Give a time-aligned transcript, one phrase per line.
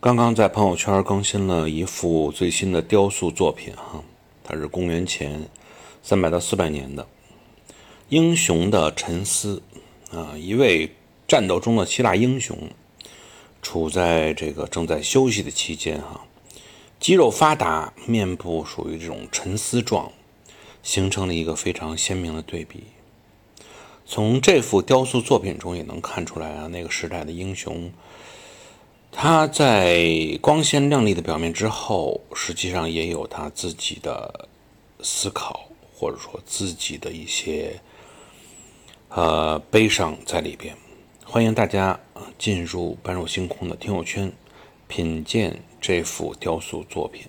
[0.00, 4.00] 刚刚在朋友圈更新了一幅最新的雕塑作品，哈，
[4.44, 5.48] 它是公元前
[6.04, 7.04] 三百到四百年的
[8.08, 9.60] 英雄的沉思
[10.12, 10.94] 啊，一位
[11.26, 12.56] 战斗中的希腊英雄，
[13.60, 16.24] 处在这个正在休息的期间，哈，
[17.00, 20.12] 肌肉发达，面部属于这种沉思状，
[20.80, 22.84] 形成了一个非常鲜明的对比。
[24.06, 27.90] 从这幅雕塑作品中也能看出来啊，那个时代的英雄，
[29.20, 34.48] 他在光鲜亮丽的表面之后，实际上也有他自己的
[35.02, 37.80] 思考，或者说自己的一些
[39.08, 40.76] 呃悲伤在里边。
[41.24, 41.98] 欢迎大家
[42.38, 44.32] 进入般若星空的听友圈，
[44.86, 47.26] 品鉴这幅雕塑作品。